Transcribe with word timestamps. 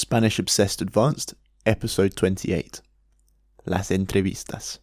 Spanish 0.00 0.40
Obsessed 0.40 0.80
Advanced, 0.80 1.34
Episode 1.66 2.14
28. 2.18 2.82
Las 3.66 3.90
entrevistas. 3.90 4.80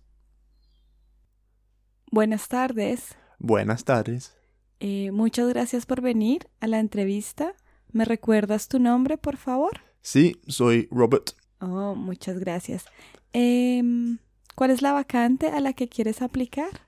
Buenas 2.11 2.47
tardes. 2.47 3.15
Buenas 3.39 3.83
tardes. 3.83 4.37
Eh, 4.79 5.09
muchas 5.09 5.49
gracias 5.49 5.87
por 5.87 6.01
venir 6.01 6.47
a 6.59 6.67
la 6.67 6.79
entrevista. 6.79 7.55
¿Me 7.91 8.05
recuerdas 8.05 8.67
tu 8.67 8.77
nombre, 8.77 9.17
por 9.17 9.37
favor? 9.37 9.81
Sí, 10.01 10.39
soy 10.47 10.87
Robert. 10.91 11.31
Oh, 11.61 11.95
muchas 11.95 12.37
gracias. 12.37 12.85
Em, 13.33 14.19
¿Cuál 14.53 14.69
es 14.69 14.83
la 14.83 14.93
vacante 14.93 15.47
a 15.47 15.59
la 15.61 15.73
que 15.73 15.89
quieres 15.89 16.21
aplicar? 16.21 16.87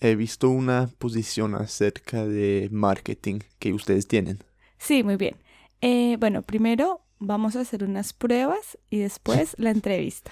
He 0.00 0.16
visto 0.16 0.50
una 0.50 0.90
posición 0.98 1.54
acerca 1.54 2.26
de 2.26 2.68
marketing 2.72 3.38
que 3.60 3.72
ustedes 3.72 4.08
tienen. 4.08 4.42
Sí, 4.78 5.04
muy 5.04 5.14
bien. 5.14 5.36
Eh, 5.80 6.16
bueno, 6.18 6.42
primero 6.42 7.04
vamos 7.18 7.56
a 7.56 7.60
hacer 7.60 7.84
unas 7.84 8.12
pruebas 8.12 8.78
y 8.90 8.98
después 8.98 9.54
la 9.58 9.70
entrevista. 9.70 10.30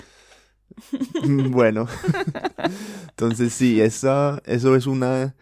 bueno, 1.25 1.87
entonces 3.09 3.53
sí, 3.53 3.81
esa, 3.81 4.43
eso 4.45 4.77
es 4.77 4.87
una 4.87 5.35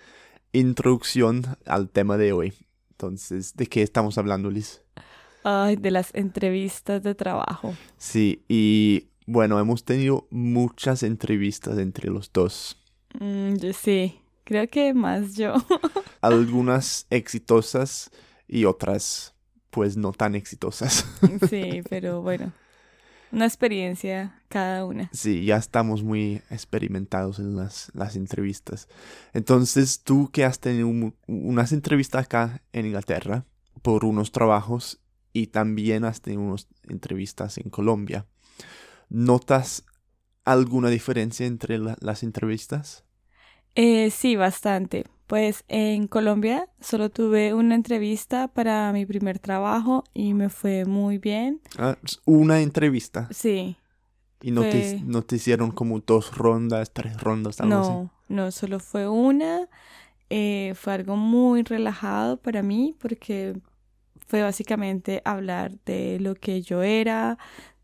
introducción 0.53 1.45
al 1.67 1.91
tema 1.91 2.17
de 2.17 2.33
hoy. 2.33 2.55
Entonces, 2.93 3.57
¿de 3.57 3.67
qué 3.67 3.83
estamos 3.83 4.19
hablando, 4.19 4.51
Liz? 4.51 4.83
Ay, 5.43 5.77
de 5.77 5.91
las 5.91 6.15
entrevistas 6.15 7.03
de 7.03 7.15
trabajo. 7.15 7.75
Sí, 7.99 8.45
y 8.49 9.09
bueno, 9.27 9.59
hemos 9.59 9.85
tenido 9.85 10.27
muchas 10.31 11.03
entrevistas 11.03 11.79
entre 11.79 12.11
los 12.11 12.33
dos. 12.33 12.79
Mm, 13.19 13.57
yo 13.57 13.73
sí, 13.73 14.21
creo 14.45 14.69
que 14.69 14.95
más 14.95 15.35
yo. 15.35 15.55
Algunas 16.21 17.07
exitosas 17.11 18.11
y 18.47 18.65
otras 18.65 19.34
pues 19.75 19.97
no 19.97 20.13
tan 20.13 20.37
exitosas. 20.37 21.05
sí, 21.51 21.83
pero 21.91 22.23
bueno, 22.23 22.53
una 23.33 23.45
experiencia 23.45 24.41
cada 24.49 24.85
una. 24.85 25.11
Sí, 25.13 25.45
ya 25.45 25.57
estamos 25.57 26.05
muy 26.05 26.43
experimentados 26.49 27.41
en 27.41 27.57
las, 27.57 27.91
las 27.93 28.15
entrevistas. 28.15 28.89
Entonces, 29.33 30.03
tú 30.05 30.31
que 30.31 30.45
has 30.45 30.61
tenido 30.61 30.89
unas 31.27 31.73
entrevistas 31.73 32.27
acá 32.27 32.63
en 32.73 32.87
Inglaterra 32.87 33.47
por 33.83 34.05
unos 34.05 34.31
trabajos 34.31 35.01
y 35.33 35.49
también 35.49 36.05
has 36.05 36.21
tenido 36.21 36.43
unas 36.43 36.69
entrevistas 36.89 37.59
en 37.59 37.69
Colombia, 37.69 38.27
¿notas 39.09 39.85
alguna 40.45 40.89
diferencia 40.89 41.47
entre 41.47 41.79
las 41.79 42.23
entrevistas? 42.23 43.04
Eh, 43.75 44.11
sí, 44.11 44.37
bastante. 44.37 45.05
Pues 45.27 45.65
en 45.69 46.07
Colombia 46.07 46.69
solo 46.81 47.11
tuve 47.11 47.55
una 47.55 47.75
entrevista 47.75 48.49
para 48.49 48.93
mi 48.93 49.07
primer 49.07 49.39
trabajo 49.39 50.05
y 50.13 50.35
me 50.35 50.49
fue 50.51 50.85
muy 50.85 51.19
bien. 51.19 51.61
Ah, 51.79 51.97
una 52.27 52.61
entrevista. 52.61 53.29
Sí. 53.31 53.77
¿Y 54.43 54.51
no, 54.51 54.61
te, 54.61 55.01
no 55.03 55.23
te 55.23 55.37
hicieron 55.37 55.71
como 55.71 56.01
dos 56.01 56.37
rondas, 56.37 56.93
tres 56.93 57.19
rondas? 57.21 57.61
Algo 57.61 57.75
no, 57.75 58.11
no, 58.29 58.51
solo 58.51 58.79
fue 58.79 59.09
una. 59.09 59.69
Eh, 60.29 60.75
fue 60.77 60.93
algo 60.93 61.17
muy 61.17 61.63
relajado 61.63 62.37
para 62.37 62.63
mí 62.63 62.95
porque 63.01 63.57
fue 64.27 64.43
básicamente 64.43 65.23
hablar 65.25 65.79
de 65.87 66.19
lo 66.21 66.35
que 66.35 66.61
yo 66.61 66.83
era, 66.83 67.39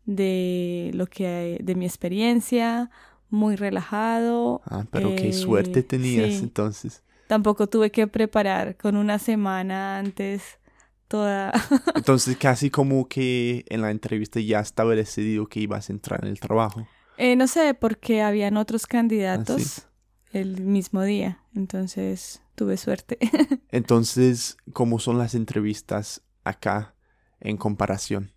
de 0.05 0.91
lo 0.93 1.07
que 1.07 1.59
de 1.63 1.75
mi 1.75 1.85
experiencia, 1.85 2.91
muy 3.31 3.55
relajado. 3.55 4.61
Ah, 4.65 4.85
pero 4.91 5.15
qué 5.15 5.33
suerte 5.33 5.79
eh, 5.79 5.83
tenías 5.83 6.41
entonces. 6.41 7.03
Tampoco 7.27 7.67
tuve 7.67 7.91
que 7.91 8.07
preparar 8.07 8.77
con 8.77 8.97
una 8.97 9.17
semana 9.17 9.97
antes 9.97 10.59
toda. 11.07 11.51
entonces 11.95 12.37
casi 12.37 12.69
como 12.69 13.07
que 13.07 13.65
en 13.69 13.81
la 13.81 13.91
entrevista 13.91 14.39
ya 14.39 14.59
estaba 14.59 14.93
decidido 14.95 15.47
que 15.47 15.61
ibas 15.61 15.89
a 15.89 15.93
entrar 15.93 16.23
en 16.23 16.29
el 16.29 16.39
trabajo. 16.39 16.85
Eh, 17.17 17.35
no 17.35 17.47
sé, 17.47 17.73
porque 17.73 18.21
habían 18.21 18.57
otros 18.57 18.87
candidatos 18.87 19.79
ah, 19.79 19.89
el 20.33 20.61
mismo 20.61 21.03
día, 21.03 21.43
entonces 21.55 22.41
tuve 22.55 22.77
suerte. 22.77 23.17
entonces, 23.71 24.57
¿cómo 24.73 24.99
son 24.99 25.17
las 25.17 25.35
entrevistas 25.35 26.21
acá 26.43 26.95
en 27.39 27.57
comparación? 27.57 28.31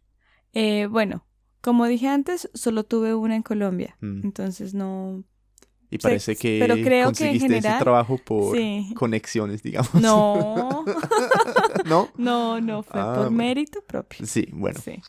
Eh, 0.52 0.86
bueno, 0.86 1.24
como 1.64 1.86
dije 1.86 2.08
antes, 2.08 2.50
solo 2.52 2.84
tuve 2.84 3.14
una 3.14 3.36
en 3.36 3.42
Colombia, 3.42 3.96
mm. 4.02 4.20
entonces 4.22 4.74
no... 4.74 5.24
Y 5.90 5.96
parece 5.96 6.36
que 6.36 6.58
pero 6.60 6.74
creo 6.74 7.06
conseguiste 7.06 7.48
que 7.48 7.56
ese 7.58 7.78
trabajo 7.78 8.18
por 8.18 8.54
conexiones, 8.94 9.62
digamos. 9.62 9.94
No. 9.94 10.84
¿No? 11.86 12.08
No, 12.16 12.60
no, 12.60 12.82
fue 12.82 13.00
ah, 13.00 13.14
por 13.16 13.30
mérito 13.30 13.80
propio. 13.82 14.26
Sí, 14.26 14.48
bueno. 14.52 14.78
Sí. 14.84 15.00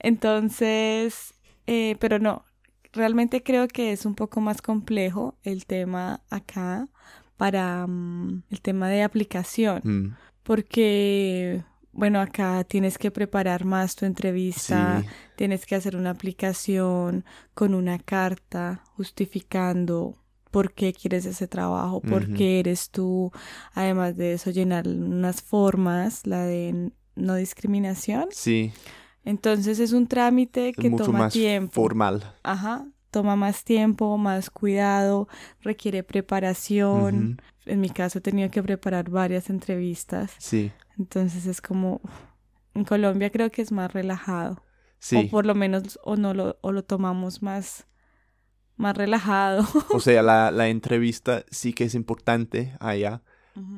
Entonces, 0.00 1.34
eh, 1.66 1.96
pero 2.00 2.18
no, 2.18 2.44
realmente 2.92 3.42
creo 3.42 3.68
que 3.68 3.92
es 3.92 4.06
un 4.06 4.14
poco 4.14 4.40
más 4.40 4.62
complejo 4.62 5.36
el 5.42 5.66
tema 5.66 6.22
acá 6.30 6.88
para 7.36 7.86
mm, 7.86 8.44
el 8.50 8.60
tema 8.62 8.88
de 8.88 9.02
aplicación. 9.02 9.80
Mm. 9.84 10.16
Porque 10.42 11.62
bueno, 11.94 12.20
acá 12.20 12.64
tienes 12.64 12.98
que 12.98 13.10
preparar 13.10 13.64
más 13.64 13.94
tu 13.94 14.04
entrevista, 14.04 15.02
tienes 15.36 15.66
que 15.66 15.74
hacer 15.74 15.96
una 15.96 16.10
aplicación 16.10 17.24
con 17.54 17.74
una 17.74 17.98
carta 17.98 18.82
justificando 18.96 20.16
por 20.50 20.72
qué 20.72 20.92
quieres 20.92 21.26
ese 21.26 21.48
trabajo, 21.48 22.00
por 22.00 22.32
qué 22.32 22.60
eres 22.60 22.90
tú. 22.90 23.32
Además 23.72 24.16
de 24.16 24.34
eso, 24.34 24.50
llenar 24.50 24.86
unas 24.86 25.42
formas, 25.42 26.26
la 26.26 26.44
de 26.44 26.92
no 27.16 27.34
discriminación. 27.34 28.26
Sí. 28.30 28.72
Entonces 29.24 29.80
es 29.80 29.92
un 29.92 30.06
trámite 30.06 30.72
que 30.72 30.90
mucho 30.90 31.06
toma 31.06 31.18
más 31.20 31.32
tiempo. 31.32 31.72
Formal. 31.72 32.34
Ajá. 32.42 32.86
Toma 33.10 33.36
más 33.36 33.64
tiempo, 33.64 34.16
más 34.18 34.50
cuidado, 34.50 35.28
requiere 35.60 36.02
preparación. 36.02 37.40
En 37.64 37.80
mi 37.80 37.88
caso 37.88 38.18
he 38.18 38.22
tenido 38.22 38.50
que 38.50 38.62
preparar 38.62 39.08
varias 39.08 39.50
entrevistas. 39.50 40.32
Sí. 40.38 40.72
Entonces 40.98 41.46
es 41.46 41.60
como, 41.60 42.00
en 42.74 42.84
Colombia 42.84 43.30
creo 43.30 43.50
que 43.50 43.62
es 43.62 43.72
más 43.72 43.92
relajado. 43.92 44.63
Sí. 45.04 45.16
O 45.16 45.28
por 45.28 45.44
lo 45.44 45.54
menos, 45.54 45.98
o 46.02 46.16
no 46.16 46.32
lo, 46.32 46.56
o 46.62 46.72
lo 46.72 46.82
tomamos 46.82 47.42
más, 47.42 47.86
más 48.76 48.96
relajado. 48.96 49.62
O 49.94 50.00
sea, 50.00 50.22
la, 50.22 50.50
la 50.50 50.68
entrevista 50.68 51.44
sí 51.50 51.74
que 51.74 51.84
es 51.84 51.94
importante 51.94 52.74
allá, 52.80 53.22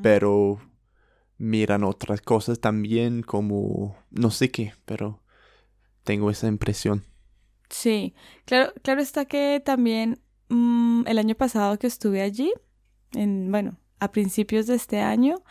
pero 0.03 0.61
miran 1.37 1.83
otras 1.83 2.21
cosas 2.21 2.61
también 2.61 3.23
como, 3.23 3.97
no 4.11 4.31
sé 4.31 4.53
qué, 4.53 4.75
pero 4.85 5.21
tengo 6.05 6.31
esa 6.31 6.47
impresión. 6.47 7.05
Sí, 7.71 8.15
claro, 8.45 8.73
claro 8.85 9.01
está 9.01 9.25
que 9.25 9.61
también 9.65 10.21
mm, 10.49 11.09
el 11.09 11.19
año 11.19 11.35
pasado 11.35 11.77
que 11.77 11.89
estuve 11.89 12.23
allí, 12.23 12.53
en, 13.15 13.51
bueno, 13.51 13.81
a 13.99 14.13
principios 14.13 14.69
de 14.69 14.77
este 14.77 15.01
año, 15.01 15.43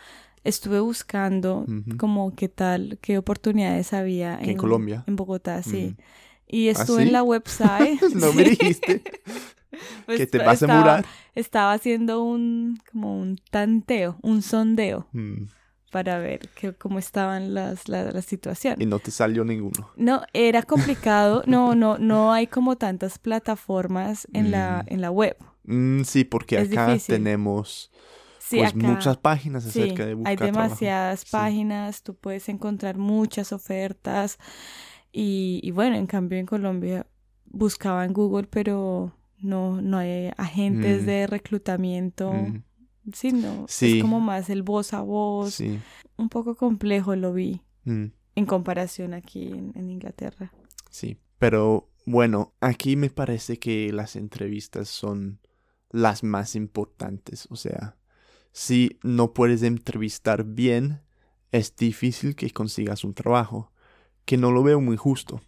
estuve 0.46 0.80
buscando 0.80 1.66
como 1.98 2.34
qué 2.36 2.48
tal, 2.48 2.98
qué 3.02 3.18
oportunidades 3.18 3.92
había 3.92 4.40
en, 4.40 4.56
Colombia. 4.56 5.04
En 5.08 5.16
Bogotá, 5.16 5.62
sí. 5.64 5.98
Y 6.48 6.70
¿Ah, 6.70 6.72
estuve 6.72 7.04
en 7.04 7.12
la 7.12 7.24
website. 7.24 8.02
no 8.16 8.32
me 8.32 8.44
dijiste. 8.44 9.04
Pues 10.06 10.20
que 10.20 10.28
te 10.28 10.38
vas 10.38 10.64
a 10.64 10.68
murar. 10.68 11.06
Estaba 11.34 11.74
haciendo 11.74 12.24
un, 12.24 12.80
como 12.90 13.20
un 13.20 13.38
tanteo, 13.52 14.18
un 14.22 14.42
sondeo. 14.42 15.06
Mm. 15.12 15.48
Para 15.92 16.18
ver 16.18 16.48
que, 16.56 16.74
cómo 16.74 16.98
estaban 16.98 17.54
las, 17.54 17.90
la, 17.90 18.10
la 18.10 18.22
situación. 18.22 18.82
Y 18.82 18.86
no 18.86 19.00
te 19.00 19.12
salió 19.12 19.44
ninguno. 19.44 19.92
No, 19.98 20.22
era 20.32 20.64
complicado. 20.64 21.44
no, 21.48 21.76
no, 21.76 21.98
no 21.98 22.32
hay 22.32 22.48
como 22.48 22.78
tantas 22.78 23.20
plataformas 23.20 24.30
en, 24.32 24.52
la, 24.52 24.86
mm. 24.86 24.94
en 24.94 25.02
la 25.02 25.12
web. 25.12 25.36
Mm, 25.66 26.04
sí, 26.04 26.24
porque 26.24 26.58
acá 26.58 26.98
tenemos 27.06 27.92
pues 28.50 28.76
muchas 28.76 29.18
páginas 29.18 29.66
acerca 29.66 30.06
de 30.06 30.14
buscar 30.14 30.32
Hay 30.32 30.38
demasiadas 30.38 31.26
páginas, 31.26 32.04
tú 32.04 32.16
puedes 32.16 32.48
encontrar 32.50 32.98
muchas 32.98 33.52
ofertas 33.52 34.38
y, 35.12 35.72
bueno, 35.72 35.96
en 35.96 36.08
cambio 36.08 36.38
en 36.38 36.46
Colombia 36.46 37.08
buscaba 37.46 38.04
en 38.04 38.12
Google, 38.12 38.48
pero 38.50 39.14
no, 39.40 39.82
no 39.82 39.98
hay 39.98 40.32
agentes 40.36 41.04
mm. 41.04 41.06
de 41.06 41.28
reclutamiento. 41.28 42.34
Mm. 42.34 42.64
Sí, 43.14 43.32
no, 43.32 43.66
es 43.70 44.02
como 44.02 44.20
más 44.20 44.50
el 44.50 44.64
voz 44.64 44.94
a 44.94 45.02
voz. 45.02 45.62
Un 46.18 46.30
poco 46.30 46.56
complejo 46.56 47.16
lo 47.16 47.34
vi 47.34 47.62
mm. 47.86 48.06
en 48.36 48.46
comparación 48.46 49.14
aquí 49.14 49.48
en, 49.48 49.72
en 49.76 49.90
Inglaterra. 49.90 50.52
Sí, 50.90 51.18
pero 51.38 51.90
bueno, 52.06 52.54
aquí 52.60 52.96
me 52.96 53.10
parece 53.10 53.58
que 53.58 53.92
las 53.94 54.16
entrevistas 54.16 54.90
son 54.90 55.40
las 55.92 56.24
más 56.24 56.56
importantes, 56.56 57.48
o 57.50 57.56
sea, 57.56 57.96
si 58.56 59.00
no 59.04 59.34
puedes 59.34 59.64
entrevistar 59.64 60.46
bien, 60.46 61.02
es 61.52 61.76
difícil 61.76 62.38
que 62.38 62.52
consigas 62.52 63.04
un 63.04 63.14
trabajo, 63.14 63.70
que 64.24 64.38
no 64.38 64.50
lo 64.50 64.64
veo 64.64 64.80
muy 64.80 64.96
justo. 64.96 65.42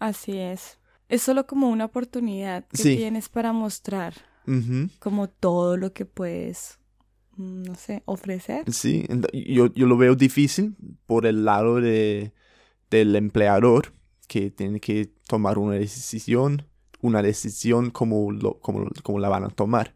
Así 0.00 0.38
es. 0.38 0.80
Es 1.08 1.22
solo 1.22 1.46
como 1.46 1.68
una 1.68 1.84
oportunidad 1.84 2.66
que 2.66 2.82
tienes 2.82 3.28
para 3.28 3.52
mostrar 3.52 4.14
como 4.98 5.28
todo 5.28 5.76
lo 5.76 5.92
que 5.92 6.04
puedes, 6.04 6.80
mm, 7.36 7.62
no 7.62 7.76
sé, 7.76 8.02
ofrecer. 8.06 8.64
Sí, 8.72 9.06
yo, 9.32 9.72
yo 9.72 9.86
lo 9.86 9.96
veo 9.96 10.16
difícil 10.16 10.74
por 11.06 11.26
el 11.26 11.44
lado 11.44 11.76
de, 11.76 12.32
del 12.90 13.14
empleador, 13.14 13.92
que 14.26 14.50
tienen 14.50 14.80
que 14.80 15.12
tomar 15.28 15.58
una 15.58 15.76
decisión, 15.76 16.66
una 17.00 17.22
decisión 17.22 17.90
como, 17.90 18.32
lo, 18.32 18.58
como, 18.58 18.88
como 19.04 19.20
la 19.20 19.28
van 19.28 19.44
a 19.44 19.50
tomar. 19.50 19.94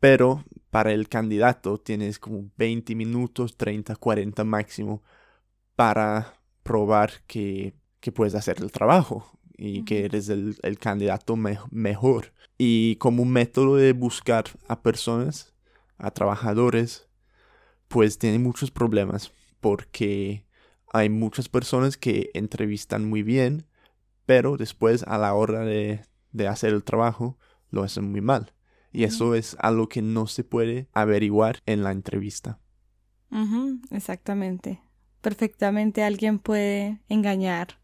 Pero 0.00 0.44
para 0.72 0.92
el 0.92 1.10
candidato 1.10 1.76
tienes 1.76 2.18
como 2.18 2.50
20 2.56 2.94
minutos, 2.94 3.58
30, 3.58 3.94
40 3.94 4.42
máximo 4.44 5.02
para 5.76 6.40
probar 6.62 7.10
que, 7.26 7.74
que 8.00 8.10
puedes 8.10 8.34
hacer 8.34 8.56
el 8.62 8.72
trabajo 8.72 9.38
y 9.54 9.84
que 9.84 10.06
eres 10.06 10.30
el, 10.30 10.56
el 10.62 10.78
candidato 10.78 11.36
mejor. 11.36 12.32
Y 12.56 12.96
como 12.96 13.22
un 13.22 13.30
método 13.32 13.76
de 13.76 13.92
buscar 13.92 14.44
a 14.66 14.80
personas, 14.80 15.52
a 15.98 16.10
trabajadores, 16.10 17.06
pues 17.88 18.16
tiene 18.16 18.38
muchos 18.38 18.70
problemas 18.70 19.30
porque 19.60 20.46
hay 20.90 21.10
muchas 21.10 21.50
personas 21.50 21.98
que 21.98 22.30
entrevistan 22.32 23.04
muy 23.04 23.22
bien, 23.22 23.66
pero 24.24 24.56
después 24.56 25.02
a 25.02 25.18
la 25.18 25.34
hora 25.34 25.66
de, 25.66 26.06
de 26.30 26.48
hacer 26.48 26.72
el 26.72 26.82
trabajo 26.82 27.36
lo 27.68 27.82
hacen 27.82 28.10
muy 28.10 28.22
mal. 28.22 28.54
Y 28.92 29.04
eso 29.04 29.34
es 29.34 29.56
algo 29.58 29.88
que 29.88 30.02
no 30.02 30.26
se 30.26 30.44
puede 30.44 30.88
averiguar 30.92 31.62
en 31.66 31.82
la 31.82 31.92
entrevista. 31.92 32.58
exactamente. 33.90 34.82
Perfectamente 35.20 36.02
alguien 36.02 36.38
puede 36.38 37.00
engañar 37.08 37.78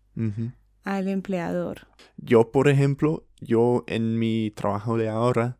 al 0.85 1.09
empleador. 1.09 1.87
Yo, 2.17 2.51
por 2.51 2.69
ejemplo, 2.69 3.27
yo 3.41 3.85
en 3.87 4.19
mi 4.19 4.51
trabajo 4.51 4.97
de 4.97 5.09
ahora 5.09 5.59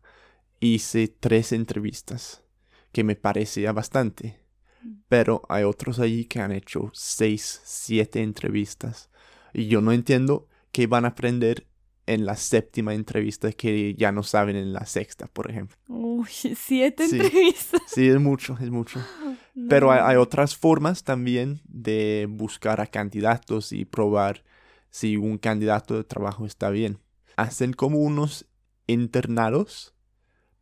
hice 0.59 1.07
tres 1.07 1.53
entrevistas, 1.53 2.43
que 2.91 3.03
me 3.03 3.15
parecía 3.15 3.71
bastante. 3.71 4.39
Pero 5.07 5.41
hay 5.49 5.63
otros 5.63 5.99
allí 5.99 6.25
que 6.25 6.39
han 6.39 6.51
hecho 6.51 6.91
seis, 6.93 7.61
siete 7.63 8.21
entrevistas. 8.21 9.09
Y 9.53 9.67
yo 9.67 9.81
no 9.81 9.91
entiendo 9.91 10.47
qué 10.71 10.87
van 10.87 11.05
a 11.05 11.09
aprender 11.09 11.67
en 12.09 12.25
la 12.25 12.35
séptima 12.35 12.95
entrevista 12.95 13.51
que 13.51 13.93
ya 13.93 14.11
no 14.11 14.23
saben 14.23 14.55
en 14.55 14.73
la 14.73 14.87
sexta, 14.87 15.27
por 15.27 15.49
ejemplo. 15.49 15.77
Uy, 15.87 16.27
siete 16.27 17.03
entrevistas. 17.03 17.81
Sí, 17.85 18.07
es 18.07 18.19
mucho, 18.19 18.57
es 18.59 18.71
mucho. 18.71 18.99
Pero 19.69 19.91
hay, 19.91 20.15
otras 20.15 20.55
formas 20.57 21.03
también 21.03 21.61
de 21.65 22.25
buscar 22.27 22.81
a 22.81 22.87
candidatos 22.87 23.71
y 23.71 23.85
probar 23.85 24.43
si 24.89 25.17
un 25.17 25.37
candidato 25.37 25.95
de 25.95 26.03
trabajo 26.03 26.47
está 26.47 26.71
bien. 26.71 26.97
Hacen 27.37 27.73
como 27.73 27.99
unos 27.99 28.47
internados, 28.87 29.93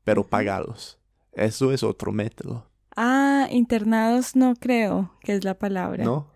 pero 0.04 0.28
pagados. 0.28 1.00
Eso 1.32 1.72
es 1.72 1.82
otro 1.82 2.12
método. 2.12 2.70
Ah, 2.96 3.48
internados 3.52 4.36
no 4.36 4.56
creo 4.56 5.14
que 5.22 5.34
es 5.34 5.44
la 5.44 5.58
palabra. 5.58 6.04
¿No? 6.04 6.30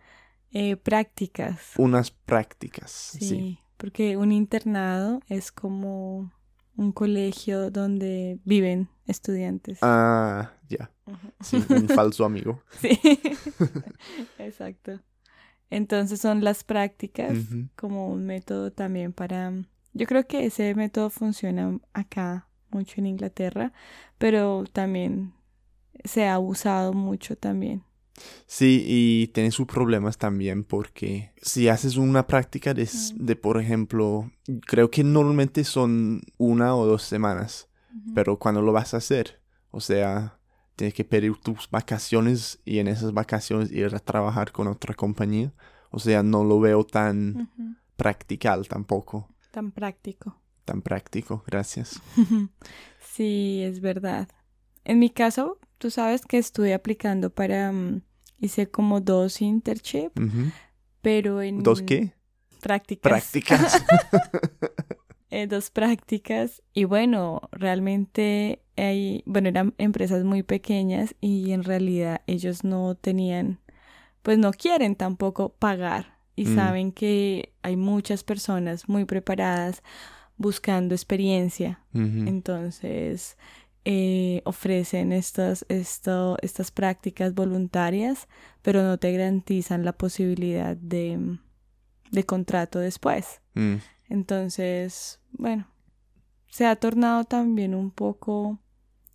Eh, 0.52 0.78
prácticas. 0.78 1.74
Unas 1.78 2.12
prácticas, 2.12 2.92
sí, 2.92 3.60
Porque 3.82 4.16
un 4.16 4.32
internado 4.32 5.22
es 5.28 5.52
como 5.52 6.32
un 6.78 6.92
colegio 6.92 7.72
donde 7.72 8.40
viven 8.46 8.90
estudiantes. 9.08 9.80
Ah, 9.82 10.52
ya. 10.70 10.92
Sí, 11.40 11.66
un 11.68 11.88
falso 11.90 12.24
amigo. 12.24 12.62
Sí, 12.80 13.00
exacto. 14.38 15.00
Entonces 15.72 16.22
son 16.22 16.44
las 16.44 16.64
prácticas 16.64 17.40
como 17.76 18.10
un 18.10 18.28
método 18.28 18.72
también 18.72 19.14
para... 19.14 19.52
Yo 19.94 20.06
creo 20.06 20.28
que 20.28 20.46
ese 20.46 20.76
método 20.76 21.10
funciona 21.10 21.80
acá 21.92 22.48
mucho 22.70 23.02
en 23.02 23.08
Inglaterra, 23.08 23.74
pero 24.20 24.64
también 24.72 25.34
se 26.04 26.28
ha 26.30 26.38
usado 26.38 26.94
mucho 26.94 27.36
también. 27.36 27.84
Sí, 28.46 28.84
y 28.86 29.28
tiene 29.28 29.52
sus 29.52 29.68
problemas 29.68 30.18
también 30.18 30.64
porque 30.64 31.32
si 31.42 31.70
haces 31.70 31.98
una 31.98 32.28
práctica 32.28 32.74
de, 32.74 32.88
de, 33.16 33.36
por 33.36 33.60
ejemplo, 33.60 34.32
creo 34.66 34.92
que 34.92 35.04
normalmente 35.04 35.64
son 35.64 36.22
una 36.38 36.76
o 36.76 36.86
dos 36.86 37.04
semanas, 37.04 37.70
pero 38.14 38.38
cuando 38.38 38.62
lo 38.62 38.72
vas 38.72 38.94
a 38.94 38.98
hacer, 38.98 39.42
o 39.72 39.80
sea, 39.80 40.38
tienes 40.76 40.94
que 40.94 41.06
pedir 41.06 41.36
tus 41.38 41.70
vacaciones 41.70 42.60
y 42.66 42.80
en 42.80 42.88
esas 42.88 43.14
vacaciones 43.14 43.72
ir 43.72 43.94
a 43.96 44.00
trabajar 44.00 44.52
con 44.52 44.68
otra 44.68 44.94
compañía, 44.94 45.54
o 45.90 46.00
sea, 46.00 46.24
no 46.24 46.44
lo 46.44 46.60
veo 46.60 46.84
tan 46.84 47.50
practical 47.96 48.68
tampoco. 48.68 49.30
Tan 49.52 49.72
práctico. 49.72 50.42
Tan 50.66 50.82
práctico, 50.82 51.44
gracias. 51.46 52.02
sí, 53.00 53.62
es 53.64 53.82
verdad. 53.82 54.30
En 54.84 55.00
mi 55.00 55.10
caso, 55.10 55.60
tú 55.78 55.90
sabes 55.92 56.26
que 56.26 56.38
estuve 56.38 56.74
aplicando 56.74 57.30
para, 57.30 57.72
mm, 57.72 58.02
hice 58.40 58.70
como 58.70 59.02
dos 59.02 59.42
internships, 59.42 60.14
pero 61.02 61.42
en... 61.42 61.64
¿Dos 61.64 61.82
qué? 61.82 62.14
Prácticas. 62.62 63.10
Prácticas. 63.10 63.84
Eh, 65.34 65.48
dos 65.48 65.70
prácticas 65.72 66.62
y 66.74 66.84
bueno, 66.84 67.40
realmente 67.54 68.64
hay, 68.76 69.24
bueno, 69.26 69.48
eran 69.48 69.74
empresas 69.78 70.26
muy 70.26 70.44
pequeñas 70.44 71.16
y 71.22 71.54
en 71.54 71.64
realidad 71.64 72.22
ellos 72.28 72.66
no 72.66 72.96
tenían, 72.96 73.62
pues 74.24 74.38
no 74.38 74.52
quieren 74.52 74.98
tampoco 74.98 75.54
pagar 75.54 76.18
y 76.36 76.48
mm. 76.48 76.56
saben 76.56 76.92
que 76.92 77.54
hay 77.62 77.78
muchas 77.78 78.26
personas 78.26 78.90
muy 78.90 79.06
preparadas 79.06 79.84
buscando 80.36 80.96
experiencia. 80.96 81.80
Entonces, 81.94 83.38
eh, 83.84 84.42
ofrecen 84.46 85.12
estas, 85.12 85.66
esto, 85.70 86.38
estas 86.42 86.72
prácticas 86.72 87.34
voluntarias, 87.34 88.28
pero 88.62 88.84
no 88.84 88.98
te 88.98 89.12
garantizan 89.12 89.84
la 89.84 89.94
posibilidad 89.94 90.76
de, 90.78 91.40
de 92.12 92.24
contrato 92.26 92.80
después. 92.80 93.42
Mm. 93.56 93.76
Entonces, 94.10 95.20
bueno, 95.32 95.68
se 96.48 96.66
ha 96.66 96.76
tornado 96.76 97.24
también 97.24 97.74
un 97.74 97.92
poco 97.92 98.60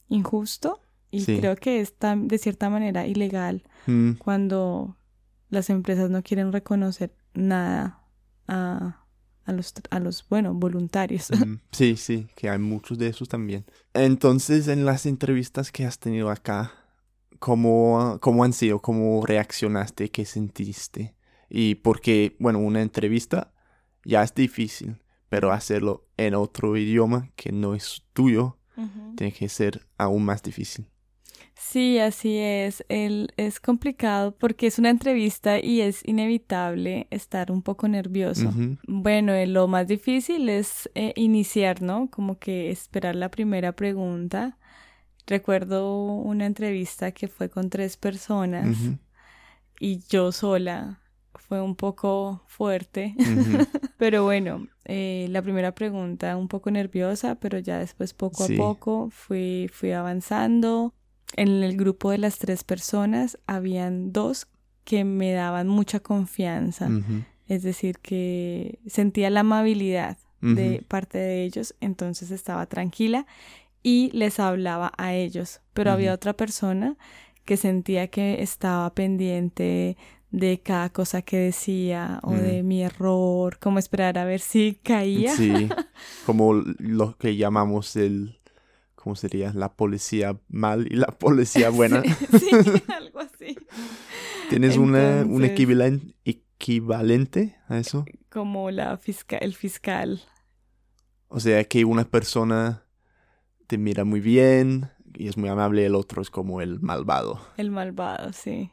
injusto 0.09 0.81
y 1.11 1.25
creo 1.25 1.57
que 1.57 1.81
es 1.81 1.95
de 2.01 2.39
cierta 2.39 2.69
manera 2.69 3.07
ilegal 3.07 3.63
mm. 3.87 4.13
cuando 4.15 4.97
las 5.49 5.71
empresas 5.71 6.11
no 6.11 6.23
quieren 6.23 6.53
reconocer 6.53 7.15
nada 7.35 8.03
a, 8.49 9.06
a 9.47 9.53
los, 9.53 9.73
a 9.91 10.01
los 10.01 10.29
bueno, 10.29 10.53
voluntarios. 10.55 11.29
sí, 11.73 11.97
sí, 11.97 12.27
que 12.37 12.51
hay 12.51 12.59
muchos 12.59 12.99
de 12.99 13.09
esos 13.09 13.29
también. 13.29 13.65
Entonces, 13.95 14.69
en 14.69 14.85
las 14.85 15.07
entrevistas 15.07 15.73
que 15.73 15.87
has 15.87 15.99
tenido 15.99 16.31
acá, 16.31 16.73
¿cómo, 17.39 18.19
cómo 18.21 18.45
han 18.45 18.53
sido? 18.53 18.83
¿Cómo 18.83 19.25
reaccionaste? 19.25 20.11
¿Qué 20.11 20.25
sentiste? 20.25 21.15
Y 21.49 21.77
porque, 21.77 22.37
bueno, 22.41 22.59
una 22.59 22.83
entrevista 22.83 23.53
ya 24.05 24.23
es 24.23 24.35
difícil, 24.35 25.03
pero 25.29 25.53
hacerlo 25.53 26.09
en 26.17 26.35
otro 26.35 26.77
idioma 26.77 27.31
que 27.37 27.53
no 27.53 27.75
es 27.75 28.03
tuyo, 28.13 28.59
tiene 29.17 29.33
que 29.33 29.49
ser 29.49 29.87
aún 29.97 30.25
más 30.25 30.43
difícil. 30.43 30.87
Sí, 31.59 31.99
así 31.99 32.37
es. 32.37 32.85
El, 32.91 33.33
es 33.39 33.61
complicado 33.61 34.37
porque 34.37 34.67
es 34.67 34.79
una 34.79 34.91
entrevista 34.91 35.59
y 35.59 35.81
es 35.81 36.07
inevitable 36.07 37.07
estar 37.11 37.51
un 37.51 37.63
poco 37.63 37.89
nervioso. 37.89 38.53
Bueno, 38.87 39.33
eh, 39.33 39.47
lo 39.47 39.67
más 39.67 39.89
difícil 39.89 40.51
es 40.51 40.91
eh, 40.95 41.15
iniciar, 41.17 41.81
¿no? 41.81 42.11
Como 42.11 42.39
que 42.39 42.71
esperar 42.71 43.17
la 43.17 43.31
primera 43.31 43.73
pregunta. 43.73 44.59
Recuerdo 45.27 45.97
una 45.97 46.45
entrevista 46.45 47.13
que 47.13 47.27
fue 47.27 47.49
con 47.49 47.71
tres 47.71 47.97
personas 47.97 48.77
y 49.81 50.01
yo 50.11 50.33
sola. 50.33 51.01
Fue 51.35 51.61
un 51.63 51.75
poco 51.75 52.43
fuerte, 52.47 53.15
pero 53.99 54.25
bueno, 54.25 54.67
eh, 54.85 55.27
la 55.31 55.43
primera 55.43 55.75
pregunta 55.75 56.37
un 56.37 56.49
poco 56.49 56.71
nerviosa, 56.71 57.37
pero 57.37 57.59
ya 57.59 57.79
después 57.79 58.15
poco 58.15 58.45
a 58.45 58.49
poco 58.57 59.11
fui, 59.11 59.69
fui 59.73 59.93
avanzando 59.93 60.95
en 61.35 61.63
el 61.63 61.77
grupo 61.77 62.11
de 62.11 62.19
las 62.19 62.39
tres 62.39 62.65
personas 62.65 63.39
habían 63.47 64.13
dos 64.13 64.47
que 64.85 65.05
me 65.05 65.33
daban 65.33 65.69
mucha 65.69 66.01
confianza. 66.01 66.89
Es 67.49 67.63
decir, 67.63 67.99
que 67.99 68.79
sentía 68.87 69.31
la 69.31 69.41
amabilidad 69.41 70.19
de 70.41 70.85
parte 70.87 71.19
de 71.19 71.43
ellos, 71.45 71.75
entonces 71.81 72.31
estaba 72.31 72.67
tranquila 72.67 73.27
y 73.83 74.11
les 74.13 74.39
hablaba 74.39 74.93
a 74.97 75.15
ellos. 75.15 75.61
Pero 75.73 75.91
había 75.91 76.13
otra 76.13 76.35
persona 76.35 76.97
que 77.45 77.57
sentía 77.57 78.09
que 78.09 78.43
estaba 78.43 78.93
pendiente 78.95 79.97
de 80.31 80.61
cada 80.61 80.91
cosa 80.91 81.23
que 81.23 81.39
decía 81.39 82.21
o 82.23 82.33
de 82.33 82.63
mi 82.63 82.83
error, 82.83 83.59
como 83.59 83.79
esperar 83.79 84.19
a 84.19 84.25
ver 84.25 84.41
si 84.41 84.79
caía. 84.83 85.35
Sí, 85.35 85.69
como 86.27 86.53
lo 86.55 87.17
que 87.17 87.37
llamamos 87.37 87.97
el 87.97 88.36
¿cómo 89.07 89.15
sería? 89.15 89.53
La 89.53 89.73
policía 89.73 90.37
mal 90.49 90.89
y 90.91 90.97
la 90.97 91.07
policía 91.07 91.71
buena. 91.71 92.03
Sí, 92.41 92.51
algo 92.93 93.21
así. 93.21 93.57
¿Tienes 94.51 94.77
una, 94.77 95.25
un 95.25 95.45
equivalente, 95.45 96.17
equivalente 96.25 97.57
a 97.69 97.79
eso? 97.79 98.05
Como 98.31 98.73
la 98.73 98.97
fiscal, 98.97 99.39
el 99.43 99.55
fiscal. 99.55 100.23
O 101.29 101.39
sea, 101.39 101.63
que 101.63 101.85
una 101.85 102.03
persona 102.03 102.83
te 103.69 103.79
mira 103.79 104.05
muy 104.05 104.19
bien 104.19 104.91
y 105.15 105.29
es 105.29 105.37
muy 105.37 105.51
amable, 105.51 105.87
el 105.87 105.95
otro 105.95 106.21
es 106.21 106.29
como 106.29 106.61
el 106.61 106.81
malvado. 106.81 107.39
El 107.57 107.71
malvado, 107.71 108.33
sí. 108.33 108.73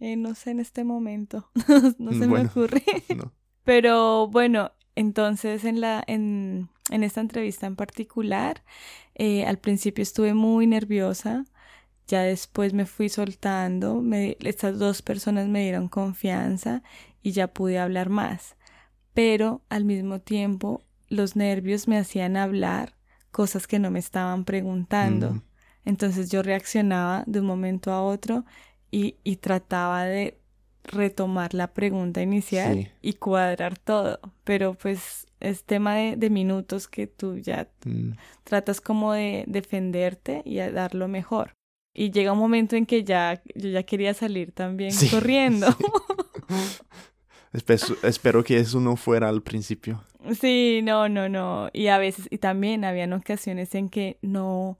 Eh, 0.00 0.16
no 0.16 0.34
sé 0.34 0.50
en 0.50 0.60
este 0.60 0.84
momento, 0.84 1.50
no 1.98 2.12
se 2.12 2.28
me 2.28 2.42
ocurre. 2.44 2.84
no. 3.16 3.32
Pero 3.64 4.28
bueno, 4.28 4.72
entonces 4.96 5.64
en, 5.64 5.80
la, 5.80 6.04
en, 6.06 6.68
en 6.90 7.02
esta 7.02 7.20
entrevista 7.20 7.66
en 7.66 7.76
particular, 7.76 8.62
eh, 9.14 9.44
al 9.46 9.58
principio 9.58 10.02
estuve 10.02 10.34
muy 10.34 10.66
nerviosa, 10.66 11.44
ya 12.06 12.22
después 12.22 12.74
me 12.74 12.86
fui 12.86 13.08
soltando, 13.08 14.02
me, 14.02 14.36
estas 14.40 14.78
dos 14.78 15.00
personas 15.02 15.48
me 15.48 15.62
dieron 15.62 15.88
confianza 15.88 16.82
y 17.22 17.32
ya 17.32 17.48
pude 17.48 17.78
hablar 17.78 18.10
más. 18.10 18.56
Pero 19.14 19.62
al 19.70 19.84
mismo 19.84 20.20
tiempo 20.20 20.82
los 21.08 21.36
nervios 21.36 21.88
me 21.88 21.96
hacían 21.96 22.36
hablar 22.36 22.96
cosas 23.30 23.66
que 23.66 23.78
no 23.78 23.90
me 23.90 23.98
estaban 23.98 24.44
preguntando. 24.44 25.42
Entonces 25.84 26.30
yo 26.30 26.42
reaccionaba 26.42 27.24
de 27.26 27.40
un 27.40 27.46
momento 27.46 27.92
a 27.92 28.02
otro 28.02 28.44
y, 28.90 29.16
y 29.24 29.36
trataba 29.36 30.04
de 30.04 30.38
retomar 30.84 31.54
la 31.54 31.72
pregunta 31.72 32.22
inicial 32.22 32.92
y 33.02 33.14
cuadrar 33.14 33.78
todo. 33.78 34.20
Pero 34.44 34.74
pues 34.74 35.26
es 35.40 35.64
tema 35.64 35.94
de, 35.94 36.30
minutos 36.30 36.88
que 36.88 37.06
tú 37.06 37.38
ya 37.38 37.68
mm. 37.84 38.12
tratas 38.44 38.80
como 38.80 39.12
de 39.12 39.44
defenderte 39.46 40.42
y 40.44 40.60
a 40.60 40.70
dar 40.70 40.94
lo 40.94 41.08
mejor. 41.08 41.52
Y 41.94 42.10
llega 42.10 42.32
un 42.32 42.38
momento 42.38 42.76
en 42.76 42.86
que 42.86 43.04
ya 43.04 43.42
yo 43.54 43.68
ya 43.68 43.84
quería 43.84 44.14
salir 44.14 44.52
también 44.52 44.92
corriendo. 45.10 45.68
espero, 47.52 48.42
que 48.42 48.58
eso 48.58 48.80
no 48.80 48.96
fuera 48.96 49.28
al 49.28 49.42
principio. 49.42 50.02
Sí, 50.40 50.80
no, 50.82 51.08
no, 51.08 51.28
no. 51.28 51.68
Y 51.72 51.86
a 51.86 51.98
veces, 51.98 52.26
y 52.30 52.38
también 52.38 52.84
habían 52.84 53.12
ocasiones 53.12 53.74
en 53.74 53.90
que 53.90 54.18
no 54.22 54.78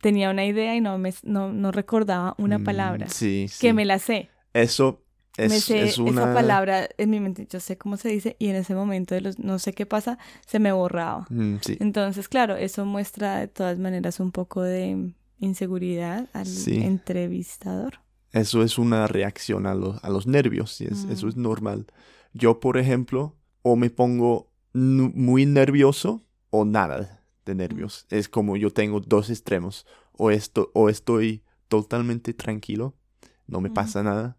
tenía 0.00 0.30
una 0.30 0.44
idea 0.44 0.74
y 0.74 0.80
no 0.80 0.98
me 0.98 1.12
no, 1.22 1.52
no 1.52 1.70
recordaba 1.70 2.34
una 2.38 2.58
mm, 2.58 2.64
palabra. 2.64 3.08
sí, 3.08 3.46
Que 3.60 3.72
me 3.72 3.84
la 3.84 3.98
sé. 3.98 4.30
Eso 4.52 5.04
es, 5.44 5.70
es 5.70 5.98
una... 5.98 6.22
esa 6.22 6.34
palabra 6.34 6.88
en 6.96 7.10
mi 7.10 7.20
mente, 7.20 7.46
yo 7.50 7.60
sé 7.60 7.76
cómo 7.76 7.96
se 7.96 8.08
dice 8.08 8.36
y 8.38 8.48
en 8.48 8.56
ese 8.56 8.74
momento 8.74 9.14
de 9.14 9.20
los, 9.20 9.38
no 9.38 9.58
sé 9.58 9.72
qué 9.72 9.86
pasa, 9.86 10.18
se 10.46 10.58
me 10.58 10.72
borraba. 10.72 11.26
Mm, 11.30 11.56
sí. 11.60 11.76
Entonces, 11.80 12.28
claro, 12.28 12.56
eso 12.56 12.84
muestra 12.84 13.38
de 13.38 13.48
todas 13.48 13.78
maneras 13.78 14.20
un 14.20 14.32
poco 14.32 14.62
de 14.62 15.12
inseguridad 15.38 16.28
al 16.32 16.48
entrevistador. 16.66 18.00
Eso 18.32 18.62
es 18.62 18.78
una 18.78 19.06
reacción 19.06 19.66
a, 19.66 19.72
a 19.72 20.10
los 20.10 20.26
nervios, 20.26 20.80
y 20.80 20.84
eso 20.86 21.28
es 21.28 21.36
mm. 21.36 21.42
normal. 21.42 21.86
Yo, 22.32 22.60
por 22.60 22.78
ejemplo, 22.78 23.36
o 23.62 23.76
me 23.76 23.90
pongo 23.90 24.50
muy 24.72 25.46
nervioso 25.46 26.22
o 26.50 26.64
nada 26.64 27.22
de 27.44 27.54
nervios. 27.54 28.06
Es 28.10 28.28
como 28.28 28.56
yo 28.56 28.72
tengo 28.72 29.00
dos 29.00 29.30
extremos. 29.30 29.86
O, 30.12 30.30
esto, 30.30 30.70
o 30.74 30.88
estoy 30.88 31.42
totalmente 31.68 32.34
tranquilo, 32.34 32.94
no 33.46 33.60
me 33.60 33.70
pasa 33.70 34.02
nada. 34.02 34.36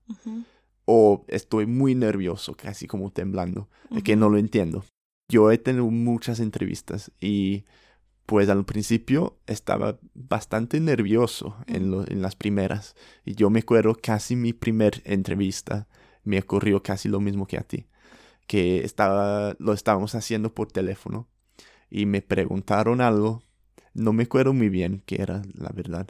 O 0.86 1.26
estoy 1.28 1.66
muy 1.66 1.96
nervioso, 1.96 2.56
casi 2.56 2.88
como 2.88 3.12
temblando, 3.12 3.70
de 3.90 4.02
que 4.02 4.16
no 4.16 4.30
lo 4.30 4.38
entiendo. 4.38 4.84
Yo 5.30 5.52
he 5.52 5.58
tenido 5.58 5.86
muchas 5.86 6.40
entrevistas 6.40 7.12
y 7.20 7.66
pues 8.26 8.50
al 8.50 8.66
principio 8.66 9.38
estaba 9.46 10.00
bastante 10.14 10.80
nervioso 10.80 11.56
en, 11.68 11.94
en, 12.08 12.22
las 12.22 12.36
primeras. 12.36 12.96
Y 13.26 13.36
yo 13.36 13.50
me 13.50 13.60
acuerdo 13.60 13.96
casi 14.02 14.36
mi 14.36 14.54
primer 14.54 15.02
entrevista 15.06 15.88
me 16.24 16.40
ocurrió 16.40 16.84
casi 16.84 17.10
lo 17.10 17.20
mismo 17.20 17.48
que 17.48 17.58
a 17.58 17.64
ti. 17.64 17.88
Que 18.48 18.84
estaba, 18.84 19.56
lo 19.60 19.74
estábamos 19.74 20.16
haciendo 20.16 20.54
por 20.54 20.72
teléfono 20.72 21.28
y 21.90 22.06
me 22.06 22.22
preguntaron 22.22 23.02
algo. 23.02 23.44
No 23.94 24.14
me 24.14 24.24
acuerdo 24.24 24.54
muy 24.54 24.70
bien 24.70 25.04
qué 25.06 25.22
era, 25.22 25.42
la 25.54 25.70
verdad. 25.70 26.08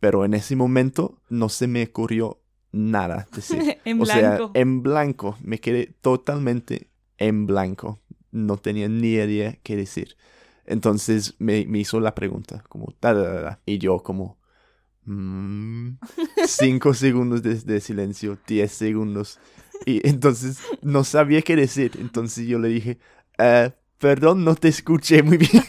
Pero 0.00 0.24
en 0.24 0.34
ese 0.34 0.56
momento 0.56 1.20
no 1.28 1.48
se 1.48 1.66
me 1.66 1.84
ocurrió 1.84 2.41
nada 2.72 3.26
decir. 3.34 3.78
en 3.84 4.00
o 4.00 4.04
blanco. 4.04 4.50
sea, 4.52 4.60
en 4.60 4.82
blanco. 4.82 5.38
Me 5.42 5.58
quedé 5.58 5.94
totalmente 6.00 6.88
en 7.18 7.46
blanco. 7.46 8.00
No 8.30 8.56
tenía 8.56 8.88
ni 8.88 9.12
idea 9.12 9.58
qué 9.62 9.76
decir. 9.76 10.16
Entonces 10.64 11.34
me, 11.38 11.60
hizo 11.60 12.00
la 12.00 12.14
pregunta, 12.14 12.64
como, 12.68 12.94
da, 13.00 13.60
y 13.66 13.78
yo 13.78 14.02
como, 14.02 14.38
mm, 15.04 15.90
cinco 16.46 16.94
segundos 16.94 17.42
de, 17.42 17.80
silencio, 17.80 18.38
diez 18.46 18.72
segundos. 18.72 19.38
Y 19.84 20.06
entonces 20.08 20.60
no 20.80 21.04
sabía 21.04 21.42
qué 21.42 21.56
decir. 21.56 21.92
Entonces 21.98 22.46
yo 22.46 22.58
le 22.58 22.68
dije, 22.68 22.98
eh, 23.38 23.72
perdón, 23.98 24.44
no 24.44 24.54
te 24.54 24.68
escuché 24.68 25.22
muy 25.22 25.38
bien. 25.38 25.64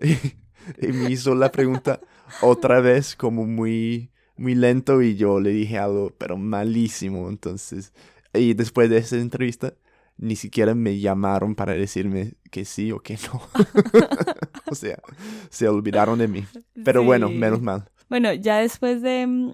y, 0.82 0.86
me 0.88 1.10
hizo 1.10 1.34
la 1.34 1.50
pregunta 1.50 2.00
otra 2.42 2.80
vez, 2.80 3.16
como 3.16 3.46
muy, 3.46 4.10
muy 4.40 4.54
lento, 4.54 5.02
y 5.02 5.16
yo 5.16 5.38
le 5.38 5.50
dije 5.50 5.78
algo, 5.78 6.12
pero 6.18 6.36
malísimo. 6.36 7.28
Entonces, 7.28 7.92
y 8.32 8.54
después 8.54 8.88
de 8.88 8.98
esa 8.98 9.16
entrevista, 9.16 9.74
ni 10.16 10.34
siquiera 10.36 10.74
me 10.74 10.98
llamaron 10.98 11.54
para 11.54 11.74
decirme 11.74 12.34
que 12.50 12.64
sí 12.64 12.90
o 12.90 13.00
que 13.00 13.18
no. 13.32 13.40
o 14.66 14.74
sea, 14.74 14.98
se 15.50 15.68
olvidaron 15.68 16.18
de 16.18 16.28
mí. 16.28 16.44
Pero 16.84 17.04
bueno, 17.04 17.28
menos 17.28 17.60
mal. 17.60 17.90
Bueno, 18.08 18.32
ya 18.32 18.58
después 18.58 19.02
de, 19.02 19.26
mm, 19.26 19.52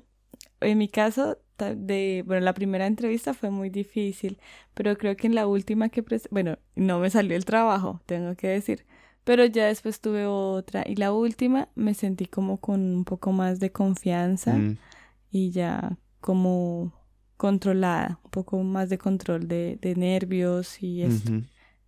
en 0.61 0.79
mi 0.79 0.89
caso, 0.89 1.39
de, 1.59 2.23
bueno, 2.27 2.45
la 2.45 2.55
primera 2.55 2.87
entrevista 2.87 3.35
fue 3.35 3.51
muy 3.51 3.71
difícil, 3.71 4.39
pero 4.75 4.97
creo 4.97 5.17
que 5.17 5.27
en 5.27 5.35
la 5.35 5.47
última 5.47 5.89
que, 5.89 6.05
bueno, 6.31 6.59
no 6.75 6.99
me 6.99 7.11
salió 7.11 7.37
el 7.37 7.45
trabajo, 7.45 8.01
tengo 8.07 8.35
que 8.37 8.49
decir, 8.49 8.87
pero 9.27 9.45
ya 9.45 9.67
después 9.67 10.01
tuve 10.01 10.25
otra 10.25 10.85
y 10.87 10.95
la 10.95 11.13
última 11.13 11.69
me 11.75 11.95
sentí 11.95 12.27
como 12.27 12.59
con 12.59 12.81
un 12.81 13.05
poco 13.05 13.33
más 13.33 13.59
de 13.59 13.73
confianza 13.73 14.55
mm. 14.55 14.79
y 15.33 15.51
ya 15.51 15.99
como 16.21 16.93
controlada, 17.37 18.21
un 18.23 18.31
poco 18.31 18.63
más 18.63 18.89
de 18.89 18.99
control 18.99 19.49
de, 19.49 19.95
nervios 19.97 20.81
y 20.81 21.03
esto. 21.03 21.33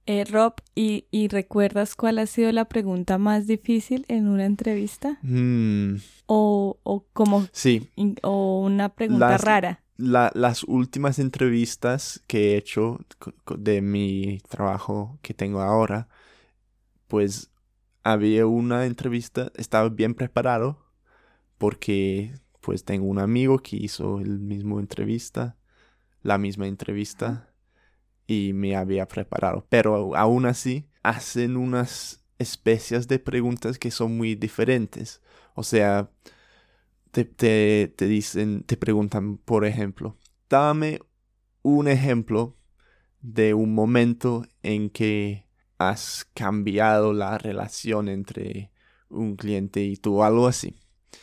Eh, 0.06 0.24
Rob, 0.24 0.54
¿y, 0.74 1.06
¿y, 1.12 1.28
recuerdas 1.28 1.94
cuál 1.94 2.18
ha 2.18 2.26
sido 2.26 2.50
la 2.50 2.64
pregunta 2.64 3.18
más 3.18 3.46
difícil 3.46 4.04
en 4.08 4.26
una 4.26 4.44
entrevista? 4.44 5.18
Mm. 5.22 5.96
O, 6.26 6.80
o 6.82 7.06
como... 7.12 7.46
Sí. 7.52 7.88
o 8.22 8.62
una 8.62 8.88
pregunta 8.88 9.38
rara. 9.38 9.84
las 9.96 10.64
últimas 10.64 11.20
entrevistas 11.20 12.20
que 12.26 12.54
he 12.54 12.56
hecho 12.56 12.98
de 13.56 13.80
mi 13.80 14.40
trabajo 14.48 15.20
que 15.22 15.34
tengo 15.34 15.60
ahora, 15.60 16.08
pues 17.08 17.50
había 18.04 18.46
una 18.46 18.86
entrevista, 18.86 19.50
estaba 19.56 19.88
bien 19.88 20.14
preparado 20.14 20.86
porque 21.58 22.32
pues 22.60 22.84
tengo 22.84 23.06
un 23.06 23.18
amigo 23.18 23.58
que 23.58 23.76
hizo 23.76 24.20
el 24.20 24.38
mismo 24.38 24.78
entrevista, 24.78 25.56
la 26.22 26.38
misma 26.38 26.66
entrevista, 26.66 27.52
y 28.28 28.52
me 28.52 28.76
había 28.76 29.08
preparado. 29.08 29.66
Pero 29.68 30.14
aún 30.14 30.46
así, 30.46 30.86
hacen 31.02 31.56
unas 31.56 32.22
especies 32.38 33.08
de 33.08 33.18
preguntas 33.18 33.78
que 33.78 33.90
son 33.90 34.16
muy 34.16 34.34
diferentes. 34.36 35.22
O 35.54 35.64
sea, 35.64 36.10
te, 37.10 37.24
te, 37.24 37.92
te 37.96 38.06
dicen, 38.06 38.62
te 38.64 38.76
preguntan, 38.76 39.38
por 39.38 39.64
ejemplo, 39.64 40.16
dame 40.48 41.00
un 41.62 41.88
ejemplo 41.88 42.56
de 43.20 43.54
un 43.54 43.74
momento 43.74 44.46
en 44.62 44.90
que 44.90 45.47
has 45.78 46.26
cambiado 46.34 47.12
la 47.12 47.38
relación 47.38 48.08
entre 48.08 48.70
un 49.08 49.36
cliente 49.36 49.82
y 49.82 49.96
tú, 49.96 50.22
algo 50.22 50.46
así. 50.46 50.74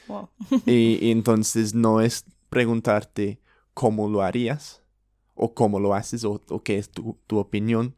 y, 0.66 1.12
entonces 1.12 1.74
no 1.74 2.02
es 2.02 2.26
preguntarte 2.50 3.40
cómo 3.74 4.10
lo 4.10 4.22
harías 4.22 4.82
o 5.34 5.54
cómo 5.54 5.80
lo 5.80 5.94
haces 5.94 6.24
o, 6.24 6.42
qué 6.64 6.78
es 6.78 6.90
tu, 6.90 7.18
opinión. 7.32 7.96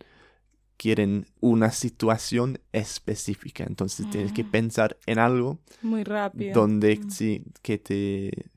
Quieren 0.78 1.26
una 1.40 1.72
situación 1.72 2.60
específica. 2.72 3.64
Entonces 3.64 4.10
tienes 4.12 4.32
que 4.32 4.44
mm. 4.44 4.52
pensar 4.52 4.98
en 5.08 5.18
algo. 5.18 5.60
Muy 5.82 6.04
rápido. 6.04 6.54
Donde, 6.54 6.98
mm. 6.98 7.10
sí, 7.10 7.44
que 7.64 7.80
te, 7.80 8.52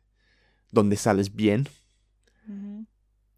donde 0.71 0.97
sales 0.97 1.35
bien. 1.35 1.69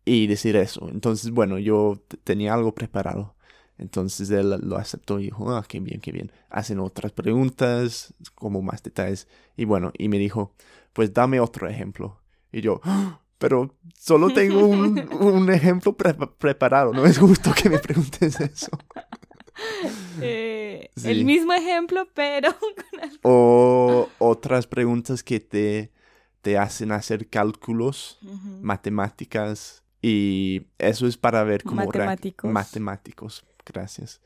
Y 0.05 0.27
decir 0.27 0.57
eso. 0.57 0.89
Entonces, 0.89 1.31
bueno, 1.31 1.59
yo 1.59 2.03
tenía 2.25 2.55
algo 2.55 2.75
preparado. 2.75 3.37
Entonces 3.83 4.31
él 4.31 4.57
lo 4.63 4.77
aceptó 4.77 5.19
y 5.19 5.25
dijo, 5.25 5.51
ah, 5.51 5.65
qué 5.67 5.81
bien, 5.81 6.01
qué 6.01 6.13
bien. 6.13 6.31
Hacen 6.49 6.79
otras 6.79 7.11
preguntas, 7.11 8.15
como 8.37 8.63
más 8.63 8.81
detalles. 8.81 9.27
Y 9.57 9.65
bueno, 9.65 9.91
y 9.99 10.09
me 10.09 10.19
dijo, 10.19 10.55
pues 10.93 11.13
dame 11.13 11.41
otro 11.41 11.69
ejemplo. 11.69 12.21
Y 12.53 12.61
yo, 12.61 12.81
ah, 12.85 13.21
pero 13.39 13.75
solo 13.99 14.33
tengo 14.33 14.65
un, 14.67 15.51
ejemplo 15.51 15.97
preparado, 15.97 16.93
no 16.93 17.05
es 17.05 17.19
justo 17.19 17.51
que 17.61 17.69
me 17.69 17.79
preguntes 17.79 18.41
eso. 18.41 18.71
Eh, 20.21 20.91
el 21.05 21.25
mismo 21.27 21.53
ejemplo, 21.53 22.09
pero... 22.15 22.49
o 23.23 24.09
otras 24.19 24.67
preguntas 24.67 25.23
que 25.23 25.41
te, 25.41 25.93
te 26.41 26.57
hacen 26.57 26.91
hacer 26.91 27.29
cálculos, 27.29 28.19
matemáticas, 28.63 29.85
y 30.01 30.63
eso 30.79 31.07
es 31.07 31.19
para 31.19 31.45
ver 31.45 31.63
cómo... 31.63 31.85
Matemáticos. 31.85 32.51
Matemáticos 32.51 33.45
gracias, 33.65 34.21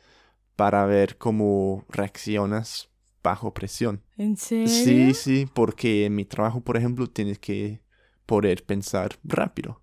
para 0.56 0.86
ver 0.86 1.18
cómo 1.18 1.84
reaccionas 1.88 2.88
bajo 3.22 3.52
presión. 3.52 4.02
¿En 4.16 4.36
serio? 4.36 4.66
Sí, 4.68 5.14
sí, 5.14 5.48
porque 5.52 6.06
en 6.06 6.14
mi 6.14 6.24
trabajo, 6.24 6.60
por 6.60 6.76
ejemplo, 6.76 7.06
tienes 7.08 7.38
que 7.38 7.80
poder 8.24 8.64
pensar 8.64 9.18
rápido. 9.24 9.82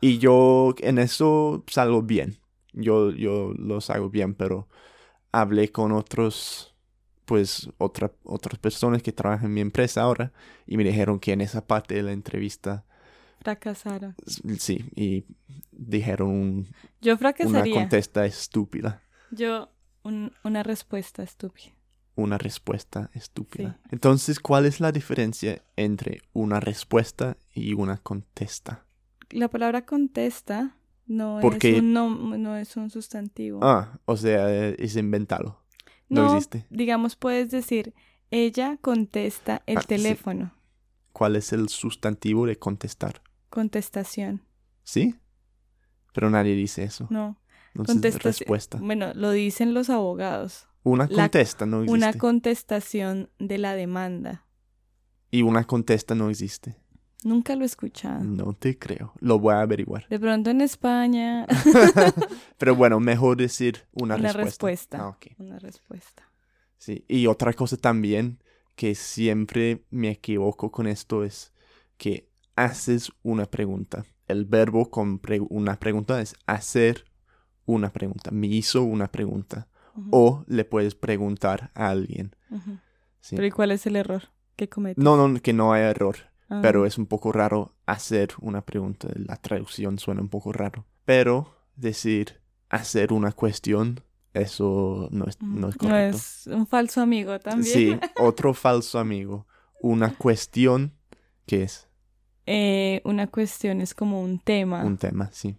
Y 0.00 0.18
yo 0.18 0.74
en 0.80 0.98
eso 0.98 1.64
salgo 1.66 2.02
bien. 2.02 2.38
Yo, 2.72 3.10
yo 3.10 3.52
los 3.56 3.90
hago 3.90 4.10
bien, 4.10 4.34
pero 4.34 4.68
hablé 5.32 5.70
con 5.70 5.92
otros, 5.92 6.74
pues, 7.24 7.70
otra, 7.78 8.12
otras 8.24 8.58
personas 8.58 9.02
que 9.02 9.12
trabajan 9.12 9.46
en 9.46 9.54
mi 9.54 9.60
empresa 9.60 10.02
ahora 10.02 10.32
y 10.66 10.76
me 10.76 10.84
dijeron 10.84 11.20
que 11.20 11.32
en 11.32 11.40
esa 11.40 11.66
parte 11.66 11.94
de 11.94 12.02
la 12.02 12.12
entrevista 12.12 12.84
fracasaron. 13.44 14.16
Sí, 14.58 14.84
y 14.96 15.24
dijeron 15.70 16.66
yo 17.00 17.16
fracasaría. 17.18 17.72
una 17.72 17.82
contesta 17.82 18.24
estúpida. 18.24 19.02
Yo 19.30 19.70
una 20.02 20.62
respuesta 20.62 21.22
estúpida. 21.22 21.72
Una 22.16 22.38
respuesta 22.38 23.10
estúpida. 23.12 23.80
Entonces, 23.90 24.38
¿cuál 24.40 24.66
es 24.66 24.80
la 24.80 24.92
diferencia 24.92 25.62
entre 25.76 26.22
una 26.32 26.60
respuesta 26.60 27.36
y 27.52 27.74
una 27.74 27.98
contesta? 27.98 28.84
La 29.30 29.48
palabra 29.48 29.84
contesta 29.84 30.76
no, 31.06 31.40
es, 31.40 31.64
un, 31.64 31.92
no, 31.92 32.56
es 32.56 32.76
un 32.76 32.90
sustantivo. 32.90 33.60
Ah, 33.62 33.98
o 34.04 34.16
sea, 34.16 34.48
es 34.54 34.96
inventado. 34.96 35.60
No, 36.08 36.26
existe. 36.26 36.66
Digamos, 36.70 37.16
puedes 37.16 37.50
decir, 37.50 37.94
ella 38.30 38.78
contesta 38.80 39.62
el 39.66 39.78
ah, 39.78 39.82
teléfono. 39.82 40.54
¿Cuál 41.12 41.36
es 41.36 41.52
el 41.52 41.68
sustantivo 41.68 42.46
de 42.46 42.58
contestar? 42.58 43.23
Contestación. 43.54 44.42
¿Sí? 44.82 45.14
Pero 46.12 46.28
nadie 46.28 46.56
dice 46.56 46.82
eso. 46.82 47.06
No. 47.08 47.38
Entonces, 47.76 48.20
respuesta. 48.20 48.78
Bueno, 48.82 49.14
lo 49.14 49.30
dicen 49.30 49.74
los 49.74 49.90
abogados. 49.90 50.66
Una 50.82 51.06
contesta 51.06 51.64
no 51.64 51.84
existe. 51.84 51.96
Una 51.96 52.12
contestación 52.14 53.30
de 53.38 53.58
la 53.58 53.76
demanda. 53.76 54.44
Y 55.30 55.42
una 55.42 55.62
contesta 55.62 56.16
no 56.16 56.30
existe. 56.30 56.76
Nunca 57.22 57.54
lo 57.54 57.62
he 57.62 57.66
escuchado. 57.66 58.24
No 58.24 58.54
te 58.54 58.76
creo. 58.76 59.12
Lo 59.20 59.38
voy 59.38 59.54
a 59.54 59.60
averiguar. 59.60 60.08
De 60.08 60.18
pronto 60.18 60.50
en 60.50 60.60
España. 60.60 61.46
Pero 62.58 62.74
bueno, 62.74 62.98
mejor 62.98 63.36
decir 63.36 63.86
una, 63.92 64.16
una 64.16 64.32
respuesta. 64.32 64.98
Ah, 65.00 65.16
una 65.38 65.60
respuesta. 65.60 66.28
Sí. 66.76 67.04
Y 67.06 67.28
otra 67.28 67.52
cosa 67.52 67.76
también 67.76 68.42
que 68.74 68.96
siempre 68.96 69.84
me 69.90 70.10
equivoco 70.10 70.72
con 70.72 70.88
esto 70.88 71.22
es 71.22 71.52
que 71.96 72.33
haces 72.56 73.12
una 73.22 73.46
pregunta. 73.46 74.04
El 74.26 74.44
verbo 74.44 74.90
con 74.90 75.20
una 75.50 75.78
pregunta 75.78 76.20
es 76.20 76.34
hacer 76.46 77.04
una 77.66 77.92
pregunta. 77.92 78.30
Me 78.30 78.46
hizo 78.46 78.82
una 78.82 79.08
pregunta. 79.08 79.68
O 80.10 80.44
le 80.48 80.64
puedes 80.64 80.96
preguntar 80.96 81.70
a 81.74 81.88
alguien. 81.88 82.34
Pero 83.30 83.46
¿y 83.46 83.50
cuál 83.50 83.70
es 83.70 83.86
el 83.86 83.96
error 83.96 84.22
que 84.56 84.68
cometes? 84.68 85.02
No, 85.02 85.16
no, 85.16 85.40
que 85.40 85.52
no 85.52 85.72
hay 85.72 85.82
error. 85.82 86.16
Ah. 86.48 86.60
Pero 86.62 86.84
es 86.84 86.98
un 86.98 87.06
poco 87.06 87.32
raro 87.32 87.76
hacer 87.86 88.30
una 88.40 88.62
pregunta. 88.62 89.08
La 89.14 89.36
traducción 89.36 89.98
suena 89.98 90.20
un 90.20 90.28
poco 90.28 90.52
raro. 90.52 90.84
Pero 91.04 91.54
decir 91.76 92.40
hacer 92.70 93.12
una 93.12 93.32
cuestión, 93.32 94.00
eso 94.32 95.08
no 95.12 95.26
es, 95.26 95.40
no 95.40 95.68
es 95.68 95.76
correcto. 95.76 96.10
No 96.10 96.16
es 96.16 96.46
un 96.48 96.66
falso 96.66 97.00
amigo 97.00 97.38
también. 97.38 97.64
Sí, 97.72 98.00
otro 98.20 98.52
falso 98.52 98.98
amigo. 98.98 99.46
Una 99.80 100.14
cuestión, 100.18 100.92
¿qué 101.46 101.62
es? 101.62 101.88
Eh, 102.46 103.00
una 103.04 103.26
cuestión 103.26 103.80
es 103.80 103.94
como 103.94 104.20
un 104.20 104.38
tema. 104.38 104.84
Un 104.84 104.98
tema, 104.98 105.30
sí. 105.32 105.56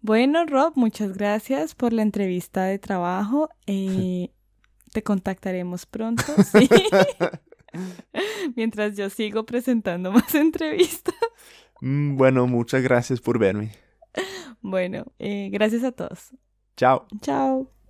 Bueno, 0.00 0.44
Rob, 0.46 0.72
muchas 0.76 1.12
gracias 1.16 1.74
por 1.74 1.92
la 1.92 2.02
entrevista 2.02 2.64
de 2.64 2.78
trabajo. 2.78 3.48
Eh, 3.66 4.30
te 4.92 5.02
contactaremos 5.02 5.86
pronto. 5.86 6.22
¿sí? 6.52 6.68
Mientras 8.56 8.96
yo 8.96 9.10
sigo 9.10 9.44
presentando 9.44 10.12
más 10.12 10.34
entrevistas. 10.34 11.14
Mm, 11.80 12.16
bueno, 12.16 12.46
muchas 12.46 12.82
gracias 12.82 13.20
por 13.20 13.38
verme. 13.38 13.72
Bueno, 14.60 15.06
eh, 15.18 15.48
gracias 15.52 15.84
a 15.84 15.92
todos. 15.92 16.32
Chao. 16.76 17.06
Chao. 17.20 17.73